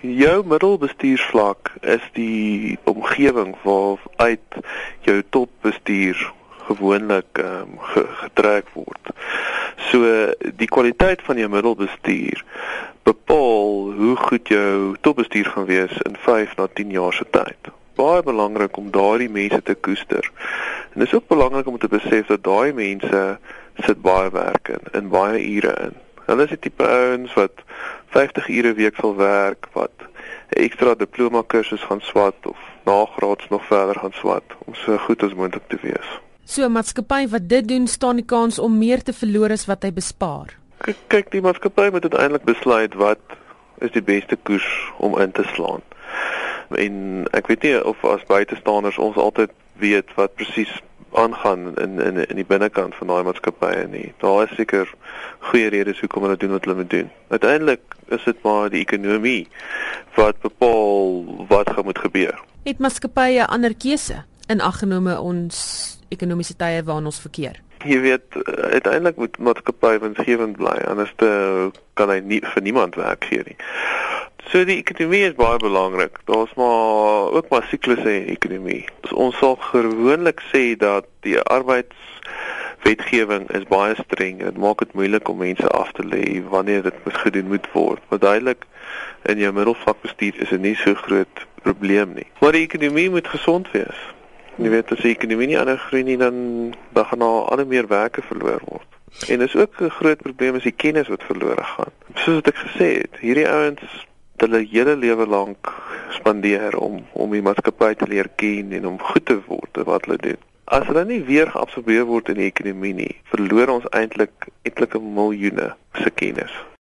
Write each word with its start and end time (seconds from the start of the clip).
Jou 0.00 0.44
middelbestuursvlak 0.46 1.72
is 1.80 2.02
die 2.14 2.78
omgewing 2.86 3.56
waaruit 3.62 4.58
jou 5.02 5.22
topbestuur 5.34 6.20
gewoonlik 6.68 7.40
um, 7.42 7.72
getrek 8.22 8.68
word. 8.76 9.10
So 9.90 10.30
die 10.60 10.70
kwaliteit 10.70 11.24
van 11.26 11.40
jou 11.42 11.48
middelbestuur 11.50 12.44
bepaal 13.02 13.90
hoe 13.98 14.14
goed 14.28 14.48
jou 14.54 14.94
topbestuur 15.00 15.50
gaan 15.50 15.66
wees 15.66 15.98
in 16.06 16.14
5 16.28 16.54
na 16.56 16.68
10 16.72 16.94
jaar 16.94 17.12
se 17.12 17.26
tyd. 17.30 17.72
Baie 17.98 18.22
belangrik 18.22 18.76
om 18.76 18.94
daardie 18.94 19.30
mense 19.30 19.62
te 19.62 19.74
koester. 19.74 20.30
En 20.94 21.02
dit 21.02 21.08
is 21.08 21.14
ook 21.14 21.26
belangrik 21.26 21.66
om 21.66 21.78
te 21.78 21.90
besef 21.90 22.30
dat 22.30 22.44
daai 22.46 22.72
mense 22.72 23.38
sit 23.82 24.02
baie 24.02 24.30
werk 24.30 24.68
in, 24.68 24.92
in 25.00 25.10
baie 25.10 25.42
ure 25.42 25.74
in. 25.88 25.98
Hulle 26.28 26.46
is 26.46 26.54
die 26.54 26.62
tipe 26.68 26.86
ouens 26.86 27.34
wat 27.34 27.66
50 28.14 28.48
ure 28.48 28.72
week 28.74 28.96
sal 29.00 29.16
werk, 29.16 29.68
wat 29.72 29.92
'n 30.00 30.62
ekstra 30.64 30.94
diploma 30.94 31.42
kursus 31.46 31.82
gaan 31.82 32.00
swat 32.00 32.46
of 32.46 32.58
nagraads 32.84 33.48
nog 33.48 33.64
verder 33.66 33.98
gaan 33.98 34.12
swat 34.12 34.44
om 34.58 34.74
so 34.74 34.96
goed 34.96 35.22
as 35.22 35.34
moontlik 35.34 35.68
te 35.68 35.78
wees. 35.82 36.08
So 36.44 36.64
'n 36.64 36.72
maatskappy 36.72 37.28
wat 37.28 37.48
dit 37.48 37.68
doen, 37.68 37.86
staan 37.86 38.16
die 38.16 38.24
kans 38.24 38.58
om 38.58 38.78
meer 38.78 39.02
te 39.02 39.12
verloor 39.12 39.50
as 39.50 39.66
wat 39.66 39.82
hy 39.82 39.92
bespaar. 39.92 40.56
Kyk, 40.78 40.96
kyk 41.06 41.30
die 41.30 41.40
maatskappy 41.40 41.88
moet 41.90 42.02
uiteindelik 42.02 42.44
besluit 42.44 42.94
wat 42.94 43.20
is 43.78 43.90
die 43.90 44.02
beste 44.02 44.36
koers 44.42 44.92
om 44.96 45.18
in 45.18 45.32
te 45.32 45.44
slaan. 45.54 45.82
En 46.70 47.26
ek 47.32 47.46
weet 47.46 47.62
nie 47.62 47.84
of 47.84 48.04
as 48.04 48.24
buitestanders 48.26 48.98
ons 48.98 49.16
altyd 49.16 49.50
weet 49.78 50.14
wat 50.14 50.34
presies 50.34 50.82
aangaan 51.18 51.74
in 51.78 52.00
in 52.00 52.20
in 52.26 52.36
die 52.36 52.46
binnekant 52.46 52.94
van 52.94 53.10
daai 53.10 53.22
maatskappye 53.26 53.86
nie. 53.90 54.12
Daar 54.22 54.46
is 54.46 54.56
seker 54.56 54.90
goeie 55.50 55.68
redes 55.74 56.00
hoekom 56.00 56.26
hulle 56.26 56.36
doen 56.36 56.54
wat 56.56 56.64
hulle 56.64 56.76
moet 56.80 56.90
doen. 56.90 57.10
Uiteindelik 57.28 57.96
is 58.08 58.24
dit 58.24 58.42
maar 58.42 58.70
die 58.70 58.82
ekonomie 58.86 59.48
wat 60.16 60.40
bepaal 60.40 61.24
wat 61.48 61.70
gaan 61.70 61.84
moet 61.84 61.98
gebeur. 61.98 62.42
Het 62.64 62.78
maatskappye 62.78 63.46
ander 63.46 63.74
keuse 63.76 64.24
in 64.48 64.60
aggenome 64.60 65.18
ons 65.20 65.58
ekonomiese 66.08 66.56
tye 66.56 66.82
waarin 66.84 67.10
ons 67.10 67.20
verkeer? 67.20 67.60
Jy 67.86 68.00
weet 68.02 68.38
uiteindelik 68.74 69.16
moet 69.16 69.38
maatskappye 69.38 70.00
winsgewend 70.02 70.56
bly 70.58 70.78
anders 70.90 71.12
te 71.16 71.30
kan 71.94 72.10
hy 72.10 72.20
nie 72.20 72.40
vir 72.54 72.62
niemand 72.62 72.98
werk 72.98 73.28
gee 73.30 73.44
nie. 73.46 73.58
So 74.48 74.64
die 74.64 74.78
ekonomie 74.80 75.26
is 75.26 75.34
baie 75.36 75.58
belangrik. 75.60 76.22
Daar's 76.30 76.54
maar 76.56 77.17
ook 77.30 77.48
maar 77.48 77.66
siklusse 77.68 78.20
in 78.20 78.26
ekonomie. 78.26 78.84
Dus 79.00 79.12
ons 79.12 79.38
sal 79.38 79.56
gewoonlik 79.56 80.40
sê 80.52 80.76
dat 80.76 81.04
die 81.26 81.40
arbeidswetgewing 81.40 83.50
is 83.50 83.64
baie 83.68 83.94
streng. 83.98 84.42
Dit 84.42 84.56
maak 84.56 84.78
dit 84.78 84.92
moeilik 84.92 85.28
om 85.28 85.38
mense 85.38 85.68
af 85.68 85.92
te 85.92 86.06
lê 86.06 86.42
wanneer 86.48 86.82
dit 86.82 87.04
moet 87.04 87.18
gedoen 87.24 87.46
moet 87.46 87.72
word. 87.72 88.02
Maar 88.08 88.18
duidelik 88.18 88.62
in 89.22 89.38
jou 89.38 89.52
middelvlakbestuur 89.52 90.42
is 90.42 90.48
dit 90.48 90.60
nie 90.60 90.76
so 90.76 90.94
groot 90.94 91.46
probleem 91.62 92.12
nie. 92.14 92.26
Maar 92.40 92.52
die 92.52 92.66
ekonomie 92.66 93.10
moet 93.10 93.28
gesond 93.28 93.70
wees. 93.70 93.98
Jy 94.58 94.70
weet 94.74 94.92
as 94.92 95.04
die 95.04 95.14
ekonomie 95.14 95.46
nie 95.52 95.58
ander 95.58 95.78
groei 95.78 96.02
nie 96.02 96.18
dan 96.18 96.74
dan 96.96 97.06
gaan 97.06 97.22
daar 97.22 97.50
ander 97.54 97.66
meer 97.66 97.86
werke 97.86 98.22
verloor 98.22 98.60
word. 98.64 98.86
En 99.28 99.38
dis 99.38 99.56
ook 99.56 99.80
'n 99.80 99.90
groot 99.90 100.22
probleem 100.22 100.54
as 100.54 100.62
die 100.62 100.76
kennis 100.76 101.08
wat 101.08 101.22
verlore 101.22 101.64
gaan. 101.64 101.92
Soos 102.14 102.34
wat 102.34 102.48
ek 102.48 102.56
gesê 102.56 102.88
het, 103.02 103.14
hierdie 103.20 103.48
ouens 103.48 104.06
hulle 104.44 104.60
hele 104.72 104.96
lewe 104.96 105.26
lank 105.26 105.72
spandeer 106.16 106.76
om 106.78 107.00
om 107.12 107.34
die 107.34 107.42
maatskappy 107.44 107.94
te 107.98 108.08
leer 108.10 108.30
ken 108.42 108.72
en 108.78 108.86
om 108.92 108.98
goed 109.10 109.26
te 109.30 109.38
word 109.46 109.82
wat 109.90 110.06
hulle 110.06 110.20
doen. 110.24 110.40
As 110.68 110.84
hulle 110.90 111.04
nie 111.08 111.22
weer 111.24 111.48
geabsorbeer 111.52 112.04
word 112.08 112.28
in 112.28 112.40
die 112.42 112.48
ekonomie 112.50 112.94
nie, 112.96 113.12
verloor 113.32 113.70
ons 113.78 113.86
eintlik 113.96 114.50
etlike 114.68 115.00
miljoene 115.00 115.70
se 116.02 116.12
kennis. 116.20 116.52